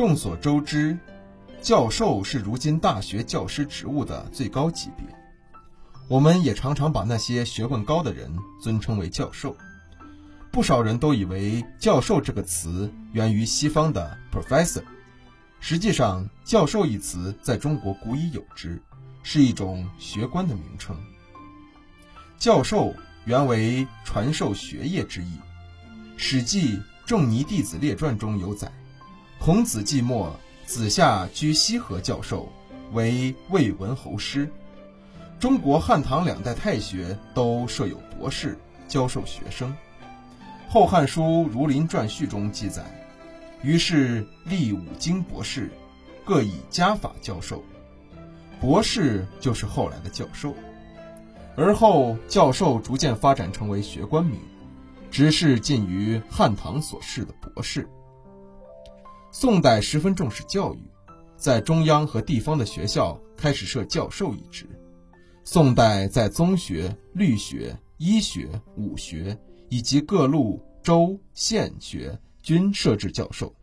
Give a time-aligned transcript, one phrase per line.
[0.00, 0.96] 众所周知，
[1.60, 5.04] 教授是如今大学教师职务的最高级别。
[6.08, 9.54] 我们也常常把那些学问高的人尊称为教授。
[10.50, 14.82] 不少人都以为“教授”这个词源于西方的 “professor”，
[15.60, 18.80] 实际上，“教授”一词在中国古已有之，
[19.22, 20.96] 是一种学官的名称。
[22.38, 22.94] 教授
[23.26, 25.26] 原为传授学业之意，
[26.16, 28.72] 《史记·仲尼弟子列传》中有载
[29.42, 30.30] ：“孔子季末，
[30.66, 32.46] 子夏居西河教授，
[32.92, 34.46] 为魏文侯师。”
[35.40, 39.70] 中国汉唐两代太学都设有博士教授学生。
[40.68, 42.84] 《后汉书·儒林传序》中记载，
[43.62, 45.70] 于是立五经博士，
[46.22, 47.64] 各以家法教授。
[48.60, 50.54] 博士就是后来的教授。
[51.56, 54.38] 而后教授逐渐发展成为学官名，
[55.10, 57.88] 直至近于汉唐所示的博士。
[59.32, 60.78] 宋代十分重视教育，
[61.36, 64.66] 在中央和地方的学校开始设教授一职。
[65.44, 69.38] 宋代在宗学、律学、医学、武学。
[69.72, 73.54] 以及各路州县学均设置教授，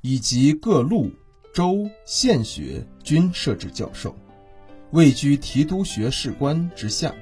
[0.00, 1.12] 以及各路
[1.54, 4.12] 州县学均设置教授，
[4.90, 7.14] 位居提督学士官之下，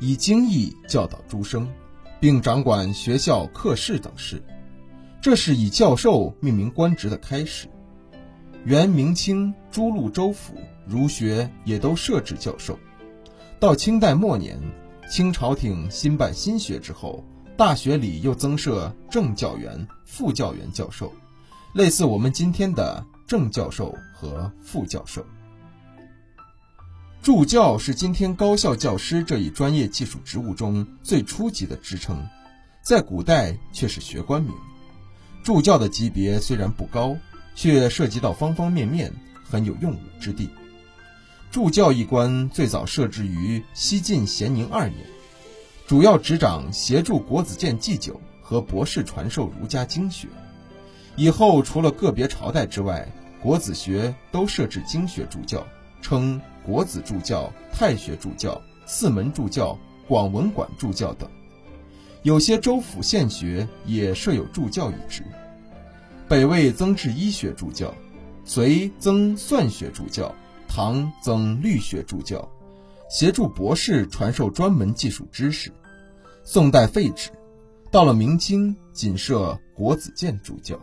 [0.00, 1.66] 以经义教导诸生，
[2.20, 4.42] 并掌管学校课室等事。
[5.20, 7.68] 这是以教授命名官职的开始。
[8.64, 10.54] 元明清诸路州府
[10.86, 12.78] 儒学也都设置教授，
[13.58, 14.60] 到清代末年。
[15.10, 17.24] 清朝廷新办新学之后，
[17.56, 21.10] 大学里又增设正教员、副教员教授，
[21.72, 25.24] 类似我们今天的正教授和副教授。
[27.22, 32.22] 助教是今天高校教师这一专业技术职务中最初级的职称，
[32.82, 34.52] 在古代却是学官名。
[35.48, 37.16] 助教的级别虽然不高，
[37.54, 39.10] 却涉及到方方面面，
[39.42, 40.50] 很有用武之地。
[41.50, 45.06] 助教一官最早设置于西晋咸宁二年，
[45.86, 50.28] 主要执掌协助国子监祭酒和博士传授儒家经学。
[51.16, 53.10] 以后除了个别朝代之外，
[53.40, 55.66] 国子学都设置经学助教，
[56.02, 61.26] 称国子助教、太学助教、四门助教、广文馆助教等。
[62.28, 65.22] 有些州府县学也设有助教一职。
[66.28, 67.94] 北魏增置医学助教，
[68.44, 70.34] 隋增算学助教。
[70.68, 72.46] 唐增律学助教，
[73.08, 75.72] 协助博士传授专门技术知识。
[76.44, 77.30] 宋代废止，
[77.90, 80.78] 到了明清仅设国子监助教。